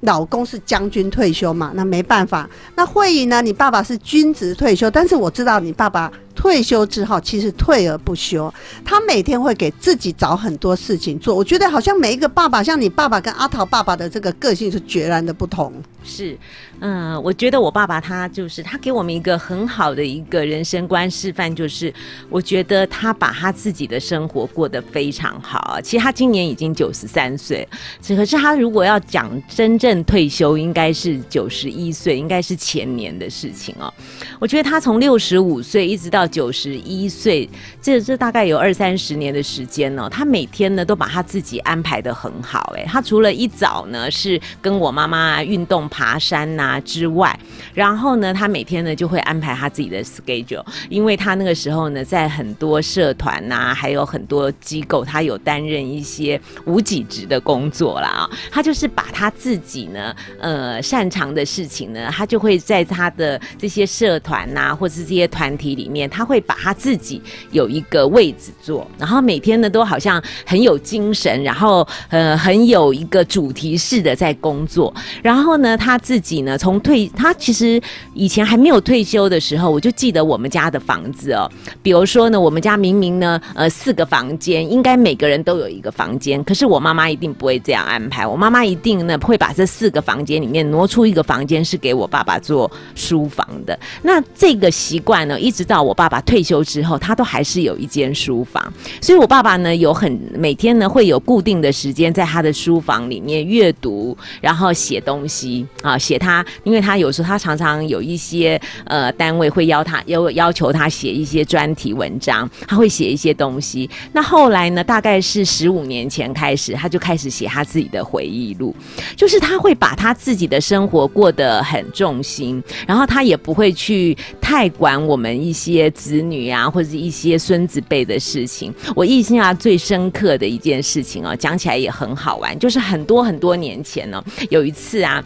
[0.00, 2.48] 老公是将军退休嘛，那没办法。
[2.76, 6.12] 那慧仪呢，你爸爸是军职退休，但是我知道你爸爸
[6.44, 8.52] 退休之后其实退而不休，
[8.84, 11.34] 他每天会给自己找很多事情做。
[11.34, 15.72] 我觉得好像每一个爸爸，像你爸爸跟阿桃爸爸的这个个性是截然的不同。
[16.06, 16.36] 是，
[16.80, 21.90] 嗯，我觉得我爸爸他就是他给我们一个很好的一个人生观示范，就是
[22.28, 25.80] 我觉得他把他自己的生活过得非常好。
[25.82, 27.66] 其实他今年已经九十三岁，
[28.02, 33.90] 只可是他如果要讲真正退休，应该是九十一岁，应该是前年的事情哦。
[34.38, 37.48] 我觉得他从六十五岁一直到九十一岁，
[37.80, 40.08] 这这大概有二三十年的时间呢。
[40.10, 45.84] 他每天呢都把他自己安排的很好，哎，他除了一早呢是跟我妈妈运动。
[45.94, 47.38] 爬山呐之外，
[47.74, 58.08] 然后呢，他每天呢就会安排他自己的 schedule，因为他那个时候呢，在很多社团呐，还有很多机构，他有担任一些无给职的工作啦。
[58.08, 58.30] 啊。
[58.50, 75.74] 他就是把他自己呢，呃，擅长的事情呢，他就会在他的这些社团呐，或是这些团体里面，他会把他自己有一个位置坐，然后每天呢都好像很有精神，然后呃很有一个主题式的在工作，然后呢。
[75.84, 77.78] 他自己呢，从退他其实
[78.14, 81.50] 以前还没有退休的时候，我就记得我们家的房子哦。
[81.82, 88.26] 比如说呢，我们家明明呢，呃，四个房间，应该每个人都有一个房间，可是我妈妈一定不会这样安排。
[88.26, 93.78] 我妈妈一定呢会把这四个房间里面挪出一个房间是给我爸爸做书房的。
[94.00, 98.62] 那这个习惯呢，一直到我爸爸爸退休之后，他都还是有一间书房。
[99.00, 105.66] 所以我爸爸呢，有很每天呢会有固定的时间在他的书房里面阅读，然后写东西。
[105.80, 113.88] 啊，写他，因为他有时候他常常有一些呃单位会邀他，要要求他写一些专题文章，他会写一些东西。
[114.12, 118.76] 那后来呢，大概是十五年前开始，他就开始写他自己的回忆录，
[119.16, 128.74] 就是他会把他自己的生活过得很重心，然后他也不会去太管我们一些子女啊或者一些孙子辈的事情。
[128.94, 135.24] 我印象最深刻的一件事情哦，讲起来也很好玩，就是很多很多年前呢，有一次啊。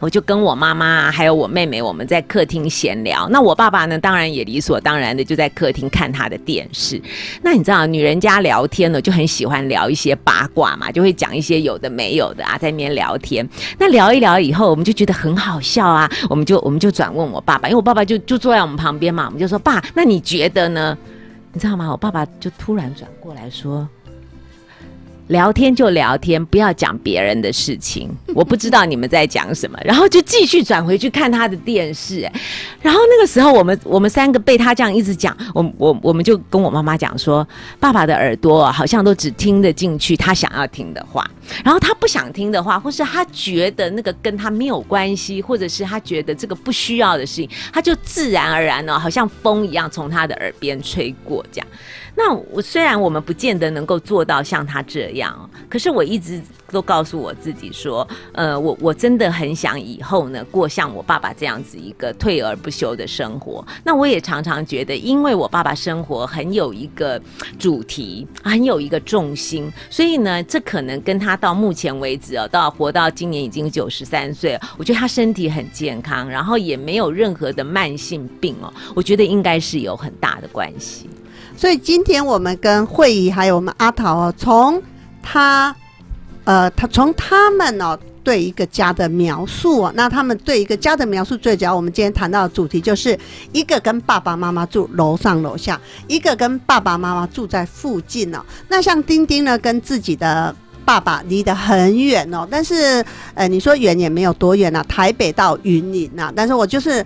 [0.00, 3.28] 我就跟我妈妈还有我妹妹，我们在客厅闲聊。
[3.28, 7.00] 那我爸爸呢，当然也理所当然的就在客厅看他的电视。
[7.42, 13.46] 那你知道，女人家聊天呢，就很喜欢聊一些八卦嘛，就会讲一些有的没有的啊，在那边聊天。
[13.78, 20.96] 那聊一聊以后，我们就觉得很好笑啊，我们就我们就转问我爸爸，因为我爸爸就就坐在我们旁边嘛，我们就说爸，那你觉得呢？
[21.52, 21.90] 你知道吗？
[21.90, 23.86] 我爸爸就突然转过来说。
[25.30, 28.10] 聊天就聊天，不要讲别人的事情。
[28.34, 32.28] 我不知道你们在讲什么，然后就继续转回去看他的电视。
[32.82, 37.46] 然后那个时候，我们我们三个被他这样一直讲，我我我们就跟我妈妈讲说，
[37.78, 41.24] 爸爸的耳朵好像都只听得进去他想要听的话，
[41.64, 51.66] 然后他不想听的话，或是他觉得那个跟他没有关系，或者是他觉得这个不需要的事情，他就自然而然呢，好像风一样从他的耳边吹过这样。
[52.22, 56.38] 那我虽然我们不见得能够做到像他这样，可是我一直
[56.70, 63.66] 都告诉我自己说，呃，我我真的很想以后呢过像我爸爸这样子一个退而不休的生活。
[63.82, 67.18] 那我也常常觉得，因为我爸爸生活很有一个
[67.58, 81.08] 主题，很有一个重心，所以呢，这可能跟他到目前为止哦，到活到今年已经九十三岁，我觉得他身体很健康，然后也没有任何的慢性病哦，我觉得应该是有很大的关系。
[81.60, 84.82] 所以今天我们跟慧仪还有我们阿桃哦，从
[85.22, 85.76] 他
[86.44, 93.18] 呃，他从他们哦对一个家的描述哦，那他们对一个家的描述，最主要我们今天谈到的主题就是
[93.52, 98.42] 一个跟爸爸妈妈住楼上楼下，一个跟爸爸妈妈住在附近哦。
[98.68, 107.04] 那像丁丁呢，跟自己的爸爸离得很远哦，但是呃，你说远也没有多远呐，台北到云林呐，但是我就是。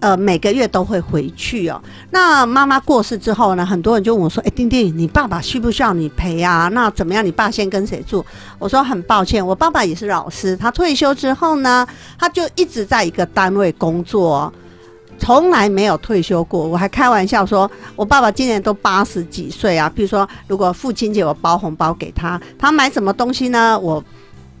[0.00, 1.80] 呃，每个月都会回去哦。
[2.10, 6.68] 那妈妈过世之后呢，很多人就问我说：“哎，丁丁，你爸爸需不需要你陪啊？
[6.72, 7.24] 那怎么样？
[7.24, 8.24] 你爸先跟谁住？”
[8.58, 11.86] 我说：“很抱歉，我爸爸也是老师，他退休之后呢，
[12.18, 14.52] 他就一直在一个单位工作，
[15.18, 16.66] 从来没有退休过。
[16.66, 19.90] 我还开玩笑说，我爸爸今年都八十几岁啊。
[19.94, 23.78] 比如说，如果父亲节我包红包给他，他买什么东西呢？
[23.78, 24.04] 我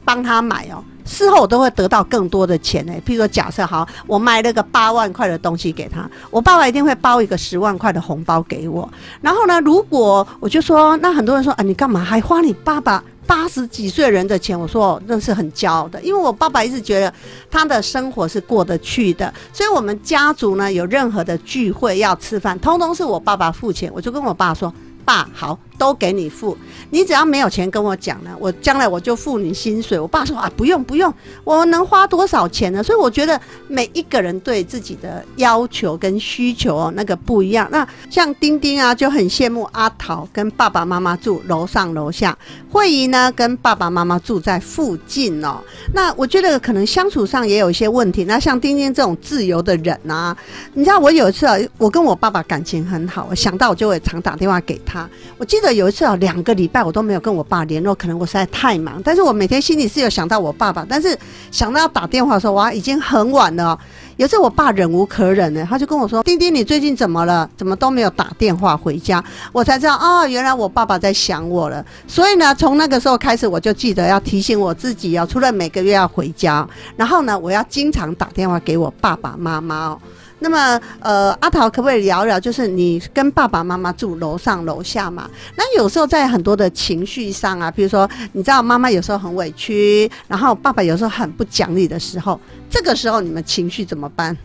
[0.04, 2.92] 帮他买哦。”事后我都会得到更多的钱呢。
[3.06, 8.88] 譬如说，假设好，我买了个八万块的东西给他，我爸爸一定会包一个十万块的红包给我。
[9.20, 14.58] 然后呢，如果我就说，那很多人说啊，你干嘛还花你爸爸八十几岁人的钱？
[14.58, 17.12] 我说那是很骄傲的，因为我爸爸一直觉得
[17.50, 19.32] 他的生活是过得去的。
[19.52, 23.90] 所以，我们家族呢有任何的聚会要吃饭，通通是我爸爸付钱。
[23.94, 24.72] 我就跟我爸说。
[25.06, 26.56] 爸好，都给你付，
[26.88, 30.00] 你只要没有钱跟我讲呢，我将来我就付你薪水。
[30.00, 31.12] 我爸说啊，不用不用，
[31.44, 32.82] 我能花多少钱呢？
[32.82, 37.68] 所以我觉得每一个人对自己的要求跟需求哦，那个不一样。
[37.70, 42.34] 那像丁丁啊，就很羡慕阿桃跟爸爸妈妈住楼上楼下，
[42.70, 45.58] 慧仪呢跟爸爸妈妈住在附近哦。
[45.92, 48.24] 那我觉得可能相处上也有一些问题。
[48.24, 50.34] 那像丁丁这种自由的人啊，
[50.72, 55.06] 你知道我有一次啊，我跟我爸爸感情很好，我想到我就会常打电话给他。
[55.36, 59.00] 我记得有一次啊，两个礼拜我都没有跟我爸联络，可能我实在太忙。
[59.04, 61.16] 但是我每天心里是有想到我爸爸，但是
[61.50, 63.78] 想到要打电话说，哇，已经很晚了。
[64.16, 67.50] 有次我爸忍无可忍呢，他就跟我说：“丁丁，你最近怎么了？
[67.56, 71.84] 怎么都没有打电话回家？”我才知道哦，原来我爸爸在想我了。
[72.06, 76.64] 所以呢，从那个时候开始，我就记得要提醒我自己哦，除了每个月要回家，
[76.96, 79.98] 然后呢，我要经常打电话给我爸爸妈妈哦。
[80.40, 82.38] 那么，呃，阿桃可不可以聊聊？
[82.38, 85.30] 就是你跟爸爸妈妈住楼上楼下嘛？
[85.56, 94.36] 那有时候在很多的情绪上啊，比如说，你知道妈妈有时候很委屈，然后爸爸有时候很不讲理的时候，这个时候你们情绪怎么办？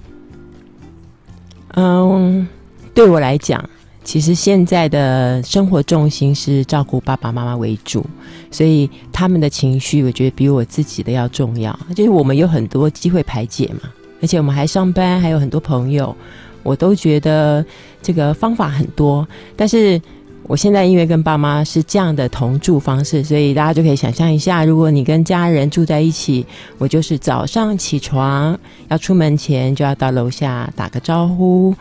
[1.76, 2.48] 嗯，
[2.94, 3.64] 对我来讲，
[4.04, 8.06] 其实现在的生活重心是照顾爸爸妈妈为主，
[8.50, 11.78] 所以他们的情绪，我觉得比我自己的要重要。
[11.94, 13.90] 就是我们有很多机会排解嘛，
[14.22, 16.16] 而且我们还上班，还有很多朋友，
[16.64, 17.66] 我都觉得
[18.02, 19.28] 这个方法很多。
[19.56, 20.02] 但是
[20.44, 26.46] 我现在因为跟爸妈是这样的同住方式，所以大家就可以想象一下，如果你跟家人住在一起，
[26.78, 31.74] 我就是早上起床要出门前就要到楼下打个招呼。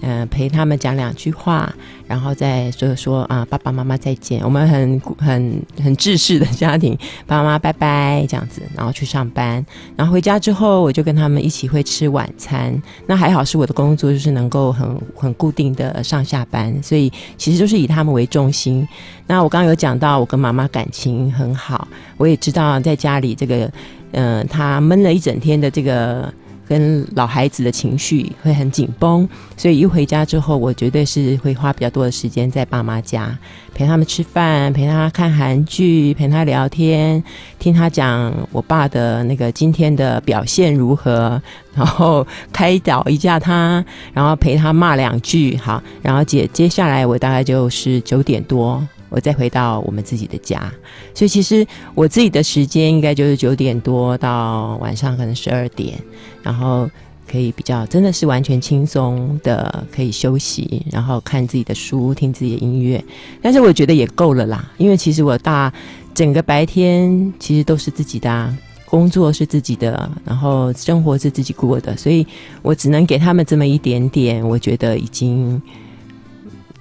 [0.00, 1.72] 嗯，陪他们讲两句话，
[2.06, 4.42] 然后再说说啊，爸爸妈妈再见。
[4.42, 9.64] 我们很很很制式的家庭， 爸爸妈妈拜拜这样子，然后去上班，
[9.96, 12.74] 然后回家之后，我就跟他们一起会吃晚餐。
[13.06, 18.86] 那还好是我的工作就是能够很很固定的上下班，所以其实就是以他们为重心。
[19.26, 21.86] 那我刚刚有讲到，我跟妈妈感情很好，
[22.16, 23.70] 我也知道在家里这个，
[24.10, 26.32] 嗯，他闷了一整天的这个。
[26.68, 33.36] 跟老孩子的情绪会很紧绷，所以一回家之后，我绝对是会花比较多的时间在爸妈家，
[33.74, 37.22] 陪他们吃饭，陪他看韩剧，陪他聊天，
[37.58, 41.40] 听他讲我爸的那个今天的表现如何，
[41.74, 48.82] 然后开导一下他，然后陪他骂两句，好，然后接接下来我大概就是九点多。
[49.14, 50.68] 我再回到我们自己的家，
[51.14, 55.96] 所以其实我自己的时间应该就是九点多到晚上可能十二点，
[56.42, 56.90] 然后
[57.30, 63.02] 可以比较真的是完全轻松的可以休息，然后看自己的书，听自己的音乐。
[63.40, 65.72] 但是我觉得也够了啦，因为其实我大
[66.12, 68.52] 整个白天其实都是自己的，
[68.86, 72.26] 工作是自己的，然后生活是自己过的，所以
[72.62, 75.62] 我只能给他们这么一点点，我觉得已经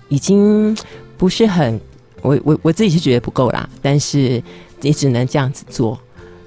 [0.09, 0.75] 已经
[1.15, 1.79] 不是很。
[2.23, 4.41] 我我我自己是觉得不够啦，但是
[4.81, 5.99] 也只能这样子做，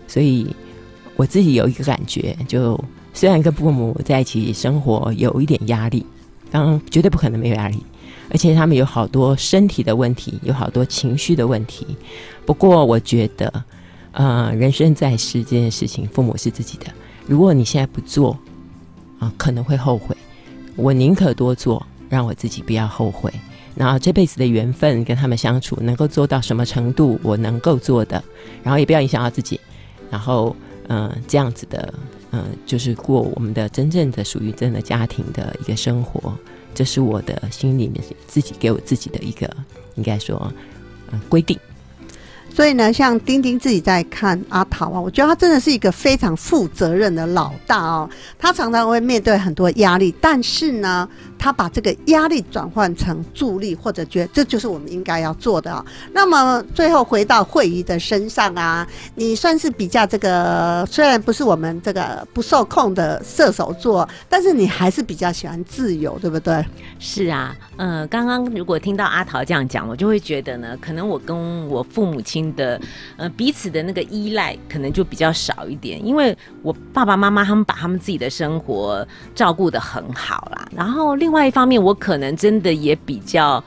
[0.08, 0.48] 所以
[1.14, 2.82] 我自己有一个感觉，就
[3.14, 6.04] 虽然跟父母在一起生活有一点压力，
[6.50, 7.82] 当然绝对不可能没有压力，
[8.30, 11.86] 而且他们有好多身体的问题，有好多情绪的问题。
[12.44, 13.64] 不过我觉得，
[14.12, 16.86] 呃，人生在世这件事情，父母是自己的。
[17.26, 18.38] 如果你现在不做，
[19.18, 20.16] 啊，可能会后悔。
[20.74, 23.32] 我宁可多做，让我自己不要后悔。
[23.76, 28.20] 然后这辈子的缘分跟他们相处，能够做到什么程度，我能够做的，
[28.62, 29.60] 然后也不要影响到自己，
[30.10, 30.56] 然后
[30.88, 31.92] 嗯，这样子的
[32.32, 36.32] 嗯，就是过我们的真正的属于真的家庭的一个生活，
[36.74, 39.48] 这是我的心里面自己给我自己的一个
[39.96, 40.52] 应该说
[41.12, 41.58] 嗯规定。
[42.48, 48.08] 所以呢，像丁丁自己在看阿桃啊，我觉得他真的是一个非常负责任的老大哦。
[48.38, 51.06] 他常常会面对很多压力，但是呢，
[51.38, 55.84] 他把这个压力转换成助力，或者觉得这就是我们应该要做的。
[56.12, 66.64] 那么最后回到慧仪的身上啊，你算是比较这个，虽然不是我们这个不受控的射手座，但是你还是比较喜欢自由，对不对？
[66.98, 72.46] 是啊，呃，刚刚如果听到阿桃这样讲，我就会觉得呢，可能我跟我父母亲。
[72.56, 72.80] 的
[73.16, 80.68] 呃，彼此的那个依赖可能就比较少一点，因为我爸爸妈妈他们把他们自己的生活照顾的很好啦。
[80.70, 83.62] 然后另外一方面，我可能真的也比较，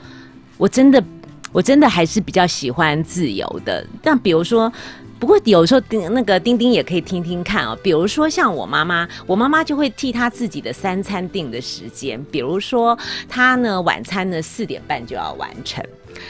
[0.57, 1.03] 我真的
[1.51, 3.85] 我真的还是比较喜欢自由的。
[4.01, 4.71] 但比如说，
[5.19, 7.77] 不过有时候丁那个丁丁也可以听听看哦。
[7.83, 12.97] 比如说像我妈妈，我妈妈就会替她自己的三餐定的时间，比如说
[13.27, 15.83] 她呢晚餐呢四点半就要完成。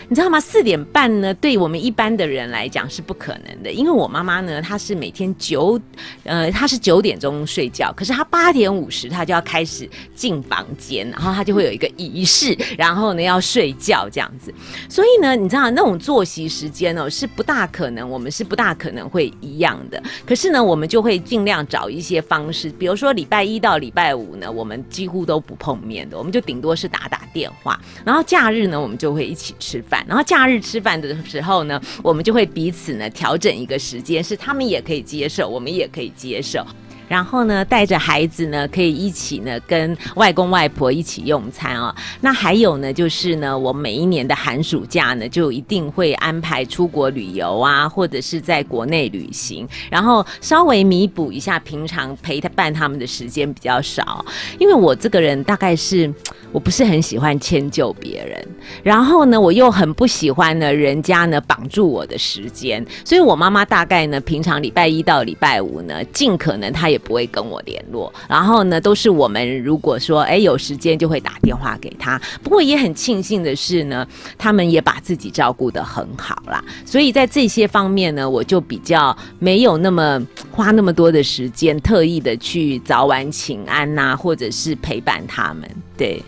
[0.08, 0.40] 你知道吗？
[0.40, 5.80] 四点半呢，对我们一般的人来讲是不可能的，因为我妈妈呢，她是每天九，
[6.24, 14.54] 呃，她是九点钟睡觉，可是她八点五十她就要开始进房间，然后她就会有一个仪式，然后呢要睡觉这样子。
[14.88, 20.02] 所以呢，你知道那种作息时间哦，是不大可能，我们是不大可能会一样的。
[20.26, 30.04] 可是呢，我们就会尽量找一些方式，比如说礼拜一到礼拜五呢，我们几乎都不碰面的，我们就顶多是打打电话，然后假日呢，我们就会一起吃饭。
[30.08, 36.66] 然后假日吃饭的时候呢，我们就会彼此呢调整一个时间，是他们也可以接受，我们也可以接受。
[37.08, 41.92] 然后呢，带着孩子呢，可以一起呢跟外公外婆一起用餐哦。
[42.22, 54.24] 那还有呢，就是呢，我每一年的寒暑假呢，就一定会安排出国旅游啊，或者是在国内旅行，然后稍微弥补一下平常陪他伴他们的时间比较少。
[54.60, 56.14] 因为我这个人大概是
[56.52, 58.48] 我不是很喜欢迁就别人，
[58.84, 67.00] 然后呢，我又很不喜欢呢人家呢绑住我的时间，所以我妈妈大概呢平常礼拜一到礼拜五呢，尽可能她也。
[67.00, 72.22] 不会跟我联络，然后呢，都是我们如果说哎有时间就会打电话给她。
[72.44, 74.06] 不过也很庆幸的是呢，
[74.38, 76.62] 他们也把自己照顾得很好啦。
[76.86, 80.22] 所以在这些方面呢，我就比较没有那么
[80.52, 85.68] 花那么多的时间，特意的去早晚请安呐，或者是陪伴他们。
[85.98, 86.22] 对。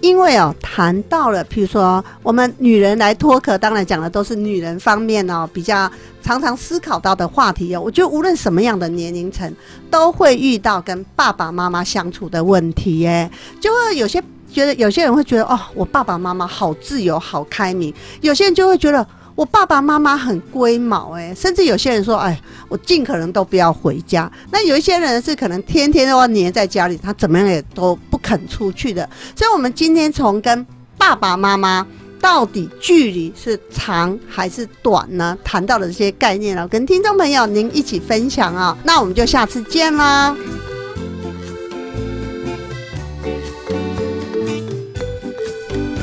[0.00, 5.90] 因为哦，谈到了，譬如说，我们女人来脱壳，当然讲的都是女人方面哦，比较
[6.22, 7.80] 常常思考到的话题哦。
[7.80, 9.52] 我觉得无论什么样的年龄层，
[9.90, 13.30] 都会遇到跟爸爸妈妈相处的问题耶。
[13.60, 14.22] 就会有些
[14.52, 19.06] 觉得，有些人会觉得哦，我爸爸妈妈好自由、好开明；有些人就会觉得。
[19.36, 24.30] 我爸爸妈妈很龟毛哎，甚至有些人说，哎，我尽可能都不要回家。
[24.50, 29.06] 那有一些人是可能天天都要黏在家里，他怎么样也都不肯出去的。
[29.36, 30.66] 所以，我们今天从跟
[30.96, 31.86] 爸爸妈妈
[32.18, 38.74] 到底距离是长还是短呢，谈到了这些概念了，跟听众朋友您一起分享啊。
[38.84, 40.34] 那我们就下次见啦。